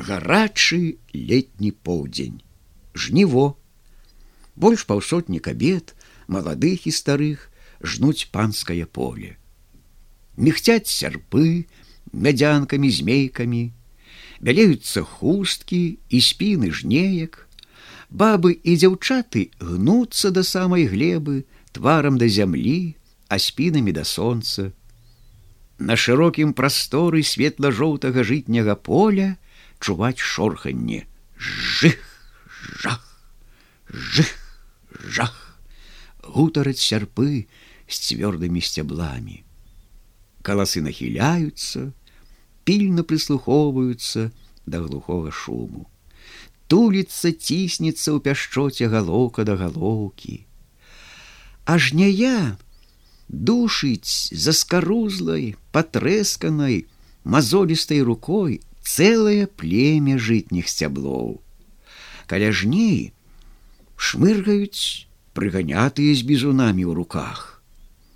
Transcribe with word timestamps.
гарачы 0.00 0.96
летні 1.12 1.70
поўдзень 1.70 2.40
жніво. 2.94 3.56
Больш 4.56 4.84
паўсотні 4.84 5.40
кабет 5.40 5.94
маладых 6.28 6.86
і 6.86 6.92
старых 6.92 7.48
жнуць 7.82 8.28
панскае 8.32 8.84
поле. 8.86 9.36
Мехцяць 10.36 10.88
сярпы 10.88 11.66
мядзянкамі 12.12 12.90
змейкамі. 12.90 13.62
Бялеюцца 14.40 15.04
хусткі 15.04 16.00
і 16.08 16.18
спіны 16.20 16.72
жнеек. 16.72 17.46
Бабы 18.10 18.56
і 18.56 18.74
дзяўчаты 18.74 19.50
гнуцца 19.60 20.30
да 20.34 20.42
самай 20.42 20.88
глебы 20.90 21.44
тварам 21.72 22.18
да 22.18 22.26
зямлі 22.26 22.96
а 23.28 23.38
спінамі 23.38 23.92
да 23.92 24.04
сонца. 24.04 24.72
На 25.78 25.96
шырокім 25.96 26.52
прасторы 26.52 27.22
светла-жоўтага 27.22 28.24
жытняга 28.26 28.74
поля 28.74 29.36
чуваць 29.80 30.22
шорханне 30.32 31.04
жых 31.36 31.98
жах 32.84 33.04
жых 33.90 34.34
жах. 35.18 35.36
Гутараць 36.22 36.80
сярпы 36.80 37.46
з 37.88 37.96
цвёрдымі 38.06 38.60
сцяблами 38.62 39.40
каласы 40.42 40.80
нахіляюцца 40.84 41.90
пільна 42.64 43.04
прыслухоўваюцца 43.04 44.30
да 44.66 44.80
глухога 44.84 45.32
шуму. 45.32 45.86
Туліцца 46.70 47.32
ціснецца 47.34 48.14
ў 48.14 48.18
пяшчоце 48.24 48.88
галоўка 48.92 49.44
да 49.44 49.58
галоўкі. 49.60 50.46
Аж 51.66 51.92
не 51.98 52.08
я 52.10 52.56
душыць 53.28 54.30
заскарузлай, 54.30 55.56
патрэсканай, 55.74 56.86
мазолістай 57.24 58.02
рукой 58.06 58.60
цэлае 58.84 59.46
племя 59.46 60.18
жытніх 60.18 60.68
сцяблоў. 60.68 61.40
Каля 62.26 62.52
жней 62.52 63.12
шмыргаюць 63.96 65.06
прыганятыя 65.34 66.14
з 66.14 66.22
бізунамі 66.26 66.84
ў 66.86 66.92
руках. 66.94 67.62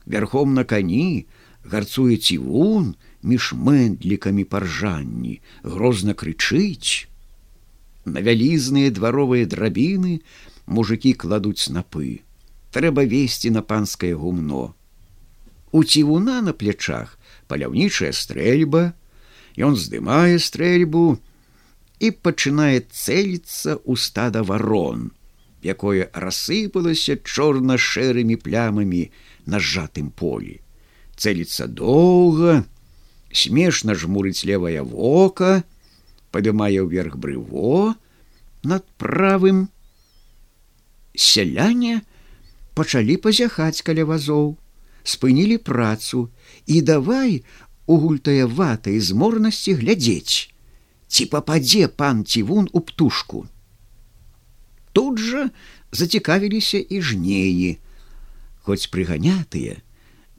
Вярхом 0.07 0.55
на 0.55 0.65
кані 0.65 1.27
гарцуе 1.65 2.17
цівун 2.17 2.95
між 3.25 3.57
мэндлікамі 3.57 4.45
паржанні, 4.45 5.41
грозна 5.65 6.13
крычыць, 6.13 7.09
На 8.05 8.21
вялізныя 8.21 8.93
дваровыя 8.93 9.49
драбіны 9.49 10.21
мужикі 10.69 11.15
кладуць 11.17 11.65
снапы. 11.65 12.21
Трэба 12.77 13.05
весці 13.09 13.49
на 13.55 13.63
панскае 13.65 14.13
гумно. 14.13 14.75
У 15.73 15.85
цівуна 15.85 16.43
на 16.45 16.53
плячах 16.53 17.17
паляўнічая 17.49 18.13
стрэльба, 18.13 18.93
Ён 19.57 19.77
здымае 19.79 20.39
стрэльбу 20.43 21.19
і 22.03 22.11
пачынае 22.11 22.83
цэліцца 22.91 23.79
ў 23.79 23.93
стада 23.95 24.43
варон, 24.43 25.13
якое 25.63 26.11
рассыпалася 26.11 27.17
чорна-шэрымі 27.23 28.37
плямамі 28.43 29.11
на 29.47 29.63
сжатым 29.63 30.11
полі. 30.11 30.59
Цэліцца 31.15 31.71
доўга, 31.71 32.65
смешна 33.31 33.95
жмурыць 33.95 34.43
левае 34.43 34.83
вока, 34.83 35.63
падымае 36.35 36.83
ўверх 36.83 37.15
брыво 37.15 37.95
над 38.67 38.83
правым 38.99 39.71
сяляне 41.15 42.03
пачалі 42.75 43.17
пазяхаць 43.23 43.87
каля 43.87 44.03
вазоў 44.11 44.59
спынілі 45.07 45.61
працу 45.63 46.27
і 46.67 46.81
давай 46.83 47.45
у 47.87 47.99
гультая 48.01 48.47
ватай 48.47 49.01
зморнасці 49.01 49.77
глядзець 49.81 50.51
ці 51.09 51.27
пападзе 51.33 51.89
пан 51.89 52.25
цівун 52.25 52.69
у 52.73 52.81
птушку 52.81 53.45
тут 54.93 55.19
жа 55.19 55.49
зацікавіліся 55.93 56.81
і 56.81 57.01
жнеі 57.01 57.71
хоць 58.67 58.91
прыганятыя 58.91 59.81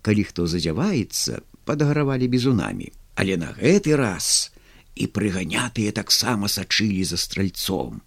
калі 0.01 0.29
хто 0.29 0.47
задзяваецца 0.51 1.41
падагравалі 1.65 2.29
бізунамі 2.29 2.91
але 3.15 3.37
на 3.39 3.55
гэты 3.55 3.95
раз 3.95 4.51
і 4.95 5.07
прыганятыя 5.11 5.91
таксама 5.91 6.47
сачылі 6.47 7.03
за 7.03 7.17
стральцом. 7.17 8.01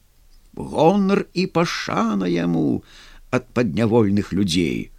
Гонар 0.57 1.27
і 1.35 1.47
пашана 1.47 2.29
яму 2.29 2.85
ад 3.31 3.49
паднявольных 3.53 4.33
людзей. 4.33 4.91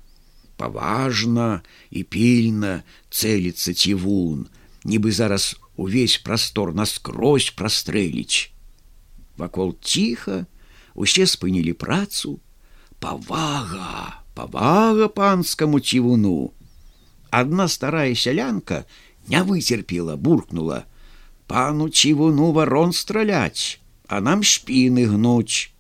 Паважна 0.59 1.63
і 1.91 2.03
пільна 2.03 2.83
цэліцца 3.11 3.75
цівун, 3.75 4.47
нібы 4.85 5.11
зараз 5.11 5.57
увесь 5.77 6.19
прастор 6.19 6.75
наскрозь 6.75 7.51
прастрэліць. 7.51 8.51
Вакол 9.37 9.75
ціха 9.83 10.47
усе 10.95 11.27
спынілі 11.27 11.75
працу, 11.75 12.39
павага, 13.03 14.23
павага 14.35 15.09
панскаму 15.09 15.81
цівуну. 15.81 16.55
Адна 17.31 17.67
старая 17.67 18.15
сялянка 18.15 18.87
не 19.27 19.43
выцерпела, 19.43 20.15
буркнула: 20.17 20.85
пану 21.47 21.91
чивуну 21.91 22.53
ворон 22.53 22.93
стралять, 22.93 23.81
а 24.07 24.21
нам 24.21 24.43
шпины 24.43 25.07
гнуть. 25.07 25.73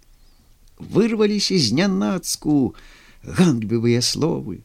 Вырвались 0.78 1.50
из 1.50 1.70
нянацку 1.72 2.74
гандлівыя 3.22 4.02
словы. 4.02 4.64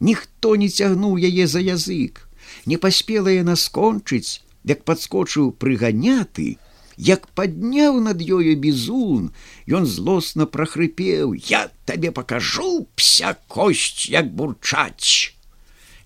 Ніхто 0.00 0.56
не 0.56 0.68
цягнуў 0.68 1.16
яе 1.16 1.46
за 1.48 1.60
язык, 1.60 2.28
не 2.66 2.76
паспела 2.76 3.32
яна 3.32 3.56
скончыць, 3.56 4.44
як 4.64 4.84
падскочыў 4.84 5.52
прыганяты, 5.56 6.58
як 6.96 7.28
падняў 7.32 8.00
над 8.00 8.20
ёю 8.20 8.56
бізун, 8.60 9.32
ён 9.68 9.86
злосна 9.86 10.46
прахрыпеў: 10.46 11.32
Я 11.34 11.70
табе 11.84 12.10
пакажу 12.12 12.88
пся 12.94 13.36
косць, 13.48 14.08
як 14.12 14.32
бурчаць. 14.34 15.32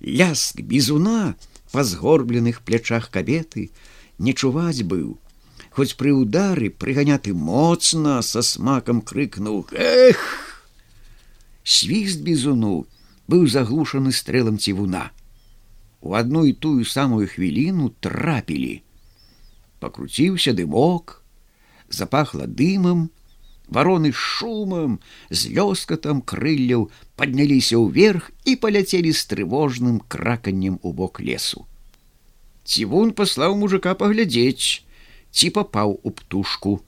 Ляск 0.01 0.61
бізуна 0.61 1.35
па 1.73 1.83
згорбленых 1.85 2.63
плячах 2.63 3.11
кабеты, 3.11 3.71
не 4.19 4.35
чуваць 4.35 4.87
быў. 4.87 5.19
Хоць 5.71 5.95
пры 5.95 6.15
удары 6.15 6.71
прыганяты 6.71 7.35
моцна 7.35 8.23
са 8.23 8.43
смакам 8.43 9.03
крыкнуў: 9.03 9.67
Эх! 9.75 10.23
Свіст 11.63 12.23
бізуну 12.23 12.87
быў 13.31 13.47
заглушаны 13.47 14.13
стрэлам 14.13 14.59
цівуна. 14.59 15.11
У 16.01 16.19
адну 16.19 16.45
і 16.49 16.53
тую 16.53 16.85
самую 16.85 17.29
хвіліну 17.31 17.93
трапілі. 18.01 18.83
Пакруціўся 19.81 20.53
дымок, 20.57 21.21
запахла 21.89 22.47
дымам, 22.47 23.11
вароны 23.71 24.11
шумам, 24.13 24.99
з 25.31 25.55
лёскатам 25.55 26.21
крылляў 26.21 26.91
падняліся 27.17 27.79
ўверх 27.79 28.31
і 28.45 28.57
паляцелі 28.59 29.15
з 29.15 29.23
трывожным 29.31 30.03
краканнем 30.11 30.81
у 30.83 30.93
бок 30.93 31.23
лесу. 31.23 31.67
Цівун 32.65 33.15
паслаў 33.15 33.57
мужика 33.57 33.95
паглядзець, 33.95 34.83
ці 35.31 35.51
папаў 35.55 35.99
у 36.03 36.11
птушку. 36.11 36.83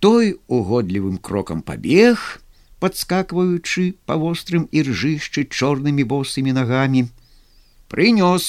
Той 0.00 0.36
угодлівым 0.48 1.18
крокам 1.18 1.60
пабег, 1.62 2.40
подскакваючы 2.80 3.94
па 4.08 4.16
вострым 4.16 4.66
іржышчы 4.72 5.44
чорнымі 5.46 6.04
босымі 6.12 6.56
нагамі, 6.56 7.06
прынёс 7.92 8.44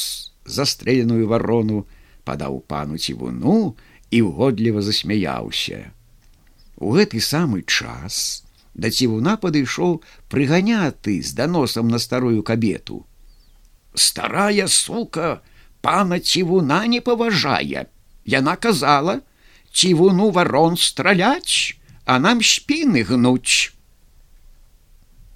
застреленую 0.46 1.28
варону, 1.28 1.86
падаў 2.24 2.62
пану 2.68 2.98
цівуну 2.98 3.76
і 4.12 4.22
угодліва 4.22 4.82
засмяяўся. 4.82 5.92
У 6.78 6.96
гэты 6.96 7.20
самы 7.22 7.62
час 7.62 8.44
да 8.74 8.90
цівуна 8.90 9.36
падышоў 9.38 10.00
прыганяты 10.32 11.20
з 11.22 11.36
даносам 11.36 11.92
на 11.92 12.00
старую 12.00 12.44
кабету. 12.44 13.06
Старая 13.94 14.68
сука, 14.68 15.42
пана 15.82 16.20
цівуна 16.20 16.88
не 16.88 17.02
паважае. 17.02 17.86
Яна 18.26 18.56
казала: 18.56 19.20
цівуну 19.74 20.30
варон 20.32 20.78
страляць, 20.78 21.76
а 22.06 22.20
нам 22.20 22.42
спіны 22.42 23.04
гнуць. 23.04 23.76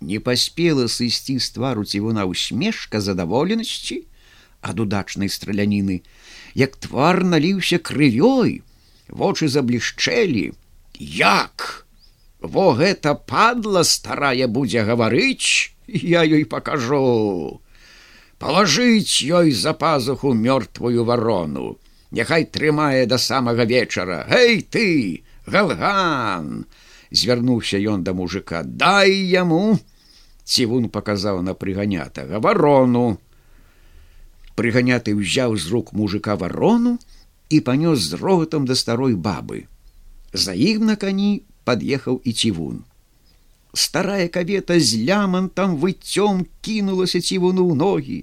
Не 0.06 0.20
паспела 0.22 0.86
сысці 0.86 1.40
з 1.42 1.48
твару 1.56 1.84
цівуна 1.84 2.26
усмешка 2.30 3.02
задаволенасці 3.02 4.04
ад 4.62 4.82
удачнай 4.84 5.30
страляніны, 5.34 6.02
як 6.54 6.78
твар 6.82 7.24
наліўся 7.26 7.80
крывёй, 7.90 8.62
вочы 9.10 9.50
заблішчэлі, 9.50 10.54
як! 11.00 11.86
Во 12.40 12.74
гэта 12.78 13.16
падла 13.18 13.82
старая 13.82 14.46
будзе 14.46 14.86
гаварыць, 14.86 15.74
я 15.88 16.22
ёй 16.22 16.46
пакажу. 16.46 17.62
Палажыць 18.38 19.26
ёй 19.26 19.52
за 19.58 19.74
пазуху 19.74 20.34
мёртвую 20.38 21.06
варону. 21.10 21.78
Няхай 22.12 22.46
трымае 22.46 23.06
да 23.10 23.18
самага 23.18 23.66
вечара. 23.66 24.26
Эй 24.30 24.62
ты 24.62 25.26
галган 25.50 26.66
звярнуўся 27.10 27.82
ён 27.82 28.04
да 28.06 28.14
мужика 28.14 28.62
дай 28.64 29.12
яму 29.12 29.80
цівун 30.46 30.90
паказаў 30.94 31.42
на 31.42 31.58
прыганятага 31.58 32.40
варону 32.40 33.18
прыганяты 34.56 35.14
ўзяў 35.14 35.58
з 35.60 35.72
рук 35.74 35.92
мужика 35.92 36.36
варону 36.40 36.98
і 37.50 37.60
панёс 37.60 38.00
з 38.10 38.20
рогатам 38.22 38.66
да 38.66 38.76
старой 38.76 39.16
бабы. 39.16 39.68
За 40.34 40.56
ім 40.56 40.86
на 40.90 40.96
кані 40.96 41.44
пад'ехаў 41.68 42.22
і 42.24 42.32
цівун. 42.32 42.84
Старая 43.74 44.28
кабета 44.32 44.80
з 44.80 45.04
лямантам 45.04 45.76
выццём 45.76 46.48
кінулася 46.62 47.20
цівуну 47.20 47.68
ў 47.68 47.74
ногі. 47.76 48.20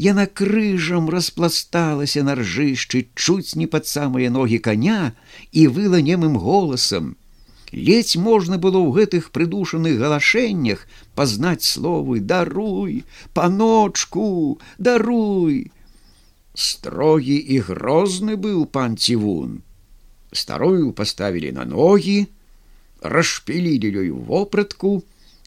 Яна 0.00 0.24
крыжам 0.24 1.12
распласталася 1.12 2.24
на 2.24 2.34
ржышчы 2.40 3.04
чуць 3.14 3.52
не 3.60 3.68
пад 3.68 3.84
самыя 3.86 4.32
ногі 4.32 4.58
коня 4.58 5.12
і 5.52 5.68
выла 5.68 6.00
немым 6.00 6.40
голасам. 6.40 7.16
Ледзь 7.72 8.16
можна 8.16 8.58
было 8.58 8.82
ў 8.82 8.90
гэтых 8.98 9.30
прыдушаных 9.30 9.98
галашэннях 9.98 10.86
пазнаць 11.14 11.62
словы 11.62 12.20
даруй, 12.20 13.04
паночку, 13.32 14.58
даруй. 14.78 15.70
Строгі 16.54 17.38
і 17.38 17.60
грозны 17.70 18.34
быў 18.36 18.66
пан 18.66 18.96
цівун 18.96 19.62
старую 20.32 20.92
поставили 20.92 21.50
на 21.50 21.64
ноги, 21.64 22.26
расшпілілі 23.02 23.88
ёй 24.02 24.10
вопратку 24.10 25.02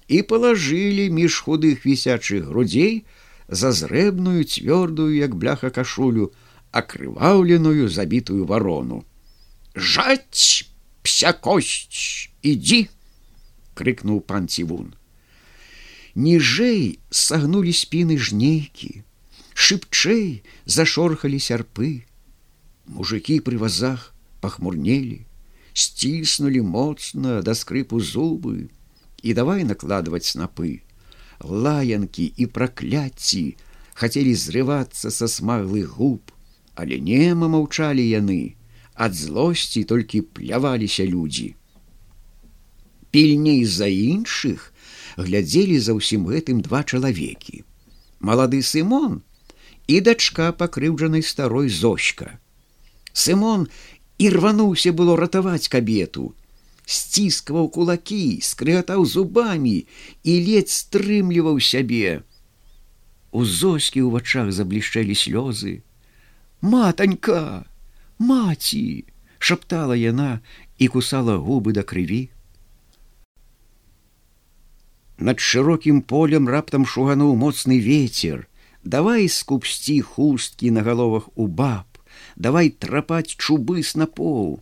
і 0.08 0.22
палажылі 0.26 1.10
між 1.14 1.40
худых 1.46 1.86
вісячых 1.86 2.50
грудзей 2.50 3.06
за 3.48 3.72
зрэбную 3.72 4.44
цвёрдую 4.44 5.14
як 5.16 5.36
бляха 5.36 5.70
кашулю 5.70 6.34
акрываўленую 6.72 7.90
забітую 7.90 8.46
варону 8.50 9.06
жаць 9.76 10.66
пся 11.04 11.34
кость 11.48 12.32
ідзі 12.54 12.82
крыкнуў 13.80 14.24
пан 14.32 14.48
цівун 14.48 14.94
ніжэй 16.16 16.82
сагнулі 17.26 17.76
спіны 17.84 18.18
жнейкі 18.30 18.92
шыбчэй 19.54 20.26
зашорхалі 20.78 21.40
сярпы 21.50 21.92
мужикі 22.86 23.40
пры 23.48 23.58
вазах 23.58 24.14
пахмурнелі, 24.44 25.24
сціснули 25.74 26.62
моцна 26.62 27.42
да 27.42 27.56
скрыпу 27.56 28.00
зубы 28.04 28.68
і 29.24 29.34
давай 29.34 29.64
накладваць 29.64 30.28
снапы. 30.28 30.84
Лаянкі 31.40 32.28
і 32.28 32.46
пракляцці 32.56 33.44
хацелі 33.96 34.36
зрывацца 34.36 35.12
са 35.12 35.28
смаглых 35.32 35.96
губ, 35.96 36.36
але 36.76 37.00
нема 37.00 37.48
маўчалі 37.56 38.04
яны, 38.04 38.56
ад 38.96 39.16
злосці 39.16 39.84
толькі 39.84 40.22
пляваліся 40.22 41.06
людзі. 41.06 41.56
Пільней 43.12 43.66
за 43.66 43.88
іншых 43.88 44.74
глядзелі 45.18 45.80
за 45.80 45.94
ўсім 45.98 46.30
гэтым 46.30 46.62
два 46.66 46.84
чалавекі. 46.84 47.64
Малады 48.20 48.62
Сымон 48.62 49.22
і 49.88 50.00
дачка 50.02 50.54
пакрыўджанай 50.54 51.22
старой 51.22 51.70
зочка. 51.70 52.40
Сымон 53.14 53.68
і 54.18 54.30
рвануўся 54.30 54.94
было 54.94 55.18
ратаваць 55.18 55.68
кабету 55.68 56.34
сціскваў 56.86 57.70
кулакі 57.72 58.40
скрыгатаў 58.44 59.06
зубамі 59.08 59.76
і 60.24 60.34
ледзь 60.48 60.76
стрымліваў 60.84 61.60
сябе 61.64 62.22
у 63.32 63.46
зоскі 63.48 64.04
ў 64.04 64.10
вачах 64.16 64.52
заблішчэлі 64.52 65.16
слёзы 65.16 65.80
матанька 66.60 67.64
маці 68.30 68.84
шаптала 69.40 69.98
яна 70.00 70.30
і 70.78 70.90
кусала 70.96 71.38
губы 71.48 71.76
да 71.78 71.84
крыві 71.94 72.22
над 75.30 75.40
шырокім 75.40 76.04
полем 76.14 76.52
раптам 76.58 76.86
шугануў 76.96 77.36
моцны 77.48 77.80
ветер 77.88 78.46
давай 78.84 79.28
скупсці 79.40 79.98
хусткі 80.14 80.72
на 80.78 80.88
галовах 80.88 81.30
у 81.36 81.48
баб 81.48 81.94
давай 82.36 82.70
трапаць 82.70 83.36
чубы 83.36 83.84
снапоў. 83.84 84.62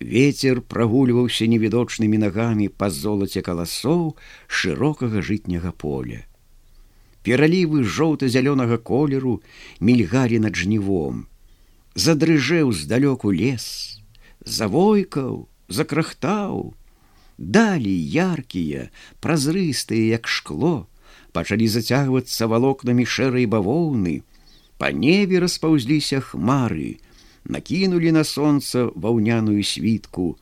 Вецер 0.00 0.60
прагульваўся 0.66 1.46
невідочнымі 1.46 2.18
нагамі 2.18 2.68
па 2.68 2.90
золаце 2.90 3.42
каласоў 3.42 4.16
шырокага 4.46 5.22
жытняга 5.22 5.72
поля. 5.72 6.26
Пералівы 7.22 7.84
жоўта-зялёнага 7.86 8.78
колеру 8.78 9.40
мільгалі 9.78 10.42
над 10.42 10.58
жнівом. 10.58 11.26
Задрыжэў 11.94 12.72
здалёку 12.72 13.30
лес, 13.30 14.00
завойкаў, 14.44 15.48
закрахтаў, 15.68 16.74
Далі 17.38 17.90
яркія, 17.90 18.90
празрыстыя, 19.20 20.14
як 20.14 20.28
шкло, 20.28 20.86
пачалі 21.32 21.66
зацягвацца 21.66 22.46
валокнамі 22.46 23.04
шэрай 23.04 23.46
бавоўны, 23.46 24.22
Па 24.78 24.90
небе 24.90 25.38
распаўзліся 25.38 26.20
хмары, 26.20 26.98
накінулі 27.44 28.12
на 28.12 28.24
сонца 28.24 28.90
ваўняную 28.94 29.62
світку. 29.62 30.38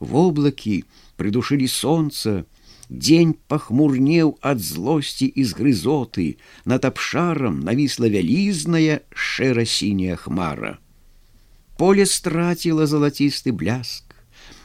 Воблакі 0.00 0.84
прыдушылі 1.16 1.68
сонца, 1.68 2.44
Дзень 2.90 3.34
пахмурнеў 3.48 4.36
ад 4.42 4.60
злосці 4.60 5.26
і 5.26 5.44
згрызоты, 5.44 6.36
над 6.64 6.84
абшарам 6.84 7.60
навісла 7.64 8.10
вялізная 8.12 9.00
шэра-сіняя 9.10 10.16
хмара. 10.20 10.78
Поле 11.76 12.06
страціла 12.06 12.86
залацісты 12.86 13.52
бляск. 13.52 14.14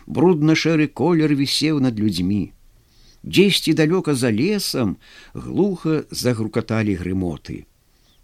Брудна-шэры 0.07 0.87
колер 0.87 1.33
вісеў 1.35 1.79
над 1.79 1.99
людзьмі. 1.99 2.51
Дзесьці 3.23 3.73
далёка 3.73 4.15
за 4.15 4.31
лесам 4.31 4.97
глуха 5.33 6.05
загрукаталі 6.11 6.95
грымоты 6.95 7.65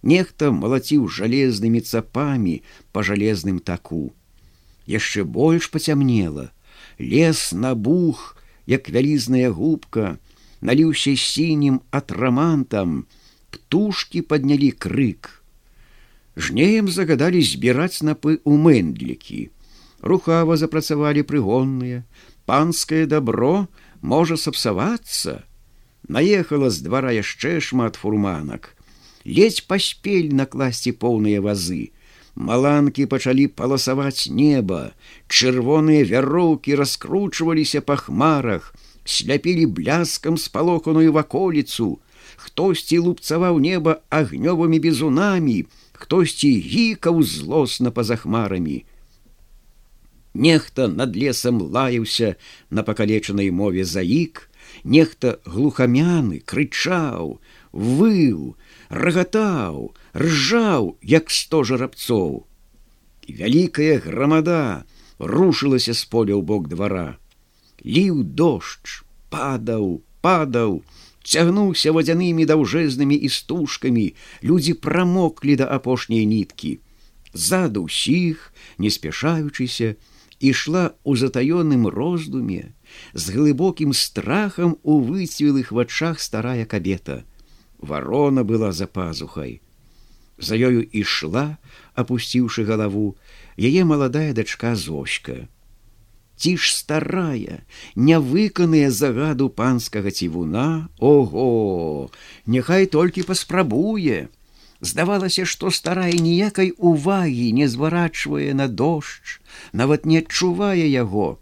нехта 0.06 0.52
малаціў 0.54 1.10
жалезнымі 1.10 1.82
цапамі 1.82 2.62
по 2.94 3.04
жалезным 3.04 3.60
таку. 3.60 4.14
Яшчэ 4.86 5.26
больш 5.26 5.68
пацямнела, 5.74 6.52
лес 7.00 7.52
набух, 7.52 8.38
як 8.70 8.90
вялізная 8.90 9.50
губка, 9.50 10.18
наліўся 10.62 11.16
сінім 11.18 11.82
атрамантам, 11.90 13.06
птушки 13.50 14.22
паднялі 14.22 14.70
крык. 14.72 15.42
Жнеем 16.36 16.92
загадалі 16.92 17.42
збіраць 17.42 18.04
напы 18.04 18.38
ў 18.44 18.54
мэндлікі. 18.60 19.42
Рухава 20.04 20.60
запрацавалі 20.60 21.24
прыгонныя, 21.24 22.04
панскае 22.46 23.06
добро 23.08 23.68
можа 24.02 24.38
сапсавацца. 24.38 25.44
Наехала 26.08 26.70
з 26.70 26.86
двара 26.86 27.16
яшчэ 27.16 27.60
шмат 27.60 27.96
фурманак 27.96 28.76
ледзь 29.26 29.66
паспель 29.66 30.32
накласці 30.38 30.94
поўныя 31.02 31.42
вазы. 31.42 31.92
Маланкі 32.36 33.06
пачалі 33.12 33.48
паласаваць 33.60 34.30
неба, 34.30 34.94
чырвоныя 35.28 36.06
вяроўкі 36.06 36.76
раскручваліся 36.76 37.82
па 37.82 37.96
хмарах, 37.96 38.74
сляпілі 39.06 39.66
бляскам 39.78 40.38
спалоханую 40.38 41.12
ваколіцу, 41.16 42.00
хтосьці 42.36 43.00
лупцаваў 43.06 43.60
неба 43.60 44.02
агнёвымі 44.10 44.80
бізунамі, 44.80 45.66
хтосьці 45.94 46.52
гікаў 46.60 47.24
злосна 47.24 47.92
па-за 47.92 48.16
хмарамі. 48.20 48.84
Нехта 50.36 50.88
над 50.92 51.16
лесам 51.16 51.62
лаяўся 51.72 52.36
на 52.70 52.84
пакалечанай 52.84 53.52
мове 53.52 53.86
заік, 53.88 54.50
нехта 54.84 55.40
глухамяны 55.46 56.42
крычаў, 56.44 57.40
выў, 57.72 58.56
рагатаў, 58.90 59.96
ржаў, 60.12 60.98
як 61.02 61.32
сто 61.32 61.64
жарабцоў. 61.64 62.44
Вялікая 63.28 64.04
грамада 64.04 64.84
рушылася 65.20 65.94
з 65.94 66.04
поля 66.06 66.36
ў 66.36 66.44
бок 66.44 66.68
двара. 66.68 67.18
Ліў 67.86 68.24
дождж, 68.24 69.08
падаў, 69.32 70.04
падаў, 70.22 70.84
цягнуўся 71.26 71.92
вадзянымі 71.92 72.46
даўжэзнымі 72.46 73.18
істужкамі, 73.28 74.08
людзі 74.46 74.78
прамоклі 74.78 75.58
да 75.62 75.66
апошняй 75.78 76.26
ніткі. 76.30 76.78
Ззаду 77.34 77.90
ўсіх, 77.90 78.54
не 78.78 78.94
спяшаючыся, 78.94 79.98
ішла 80.40 80.94
ў 81.02 81.12
затаённым 81.18 81.90
роздуме, 81.90 82.78
з 83.14 83.24
глыбокім 83.34 83.92
страхам 83.92 84.78
у 84.84 85.02
выцвілых 85.02 85.74
вачах 85.74 86.22
старая 86.22 86.66
кабета 86.66 87.26
Варона 87.80 88.44
была 88.44 88.72
за 88.72 88.88
пазухай. 88.88 89.62
За 90.38 90.56
ёю 90.56 90.84
ішла, 90.84 91.58
опусціўшы 91.96 92.66
галаву, 92.68 93.16
яе 93.58 93.84
маладая 93.84 94.34
дачка 94.34 94.76
зочка. 94.76 95.48
Ці 96.36 96.58
ж 96.60 96.72
старая, 96.76 97.64
нявыканыя 97.96 98.92
загаду 98.92 99.48
панскага 99.50 100.12
цівуна, 100.12 100.90
Ого, 101.00 102.12
няхай 102.46 102.86
толькі 102.92 103.24
паспрабуе. 103.24 104.28
Здавалася, 104.82 105.46
што 105.48 105.72
старая 105.72 106.12
ніякай 106.12 106.74
увагі 106.78 107.48
не 107.56 107.68
зварачвае 107.72 108.52
на 108.54 108.68
дождж, 108.68 109.40
нават 109.72 110.06
не 110.06 110.20
адчувае 110.20 110.84
яго, 110.92 111.40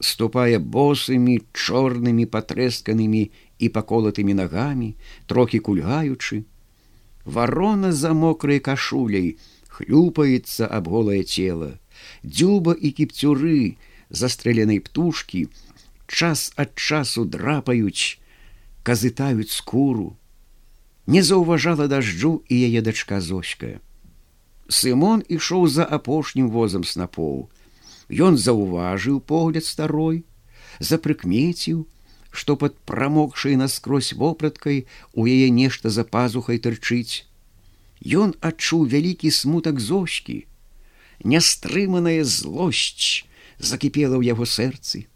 ступае 0.00 0.62
босымі 0.62 1.42
чорнымі 1.52 2.30
патрэсканымі 2.30 3.22
і 3.58 3.66
паколатымі 3.74 4.38
нагамі, 4.38 4.94
трохі 5.26 5.58
кульгаючы. 5.58 6.44
Варона 7.24 7.92
за 7.92 8.14
мокрай 8.14 8.62
кашуляй 8.62 9.36
хлюпаецца 9.66 10.70
аб 10.70 10.88
голае 10.94 11.22
цело, 11.26 11.74
дзюба 12.22 12.78
і 12.78 12.94
кіпцюры 12.94 13.76
застрэленай 14.10 14.80
птушкі 14.80 15.48
час 16.08 16.52
ад 16.56 16.74
часу 16.74 17.24
драпаюць, 17.24 18.18
казытаюць 18.82 19.52
скуру. 19.52 20.16
Не 21.06 21.22
заўважала 21.22 21.88
дажджу 21.88 22.42
і 22.48 22.54
яе 22.68 22.80
дачка 22.82 23.20
зочка. 23.20 23.80
Сымон 24.68 25.24
ішоў 25.28 25.68
за 25.68 25.84
апошнім 25.84 26.50
возам 26.52 26.84
снапоў. 26.84 27.48
Ён 28.08 28.36
заўважыў 28.36 29.20
погляд 29.20 29.64
старой, 29.64 30.24
запрыкмеціў, 30.80 31.86
што 32.30 32.56
пад 32.56 32.76
прамокшай 32.88 33.56
наскрозь 33.56 34.12
вопраткай 34.12 34.86
у 35.12 35.24
яе 35.26 35.48
нешта 35.50 35.90
за 35.90 36.04
пазухай 36.04 36.60
тырчыць. 36.60 37.24
Ён 38.04 38.36
адчуў 38.40 38.84
вялікі 38.92 39.32
смутак 39.32 39.80
зочкі. 39.80 40.44
Нястрыманая 41.24 42.22
злосць 42.24 43.24
закіпела 43.58 44.16
ў 44.18 44.32
яго 44.32 44.46
сэрцы. 44.46 45.06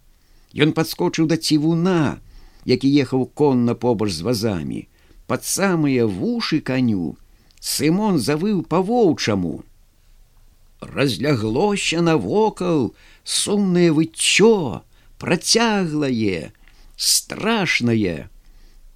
Ён 0.53 0.77
падскочыў 0.77 1.27
да 1.31 1.37
цівуна, 1.37 2.21
які 2.65 2.89
ехаў 2.91 3.27
конна 3.27 3.75
побач 3.75 4.13
з 4.13 4.23
вазамі, 4.27 4.87
пад 5.27 5.45
самыя 5.45 6.07
вушы 6.07 6.61
каню, 6.61 7.17
Сымон 7.63 8.19
завыў 8.19 8.65
па-воўчаму. 8.67 9.63
Разляглося 10.83 12.03
навокал 12.03 12.91
сумнае 13.23 13.93
выццё, 13.95 14.83
працяглае, 15.23 16.51
страшнае. 16.97 18.27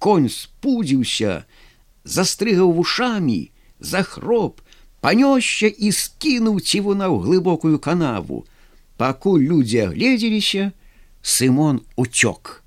Конь 0.03 0.27
спудзіўся, 0.27 1.47
застрыгаў 2.03 2.75
вушамі, 2.75 3.39
захроп, 3.79 4.59
панёсся 4.99 5.71
і 5.71 5.95
скінуў 5.95 6.59
цівуна 6.59 7.07
ў 7.07 7.23
глыбокую 7.23 7.79
канаву. 7.79 8.43
Пакуль 8.97 9.45
людзі 9.45 9.77
агледзеліся, 9.87 10.71
Сымон 11.21 11.81
уцёк. 11.95 12.63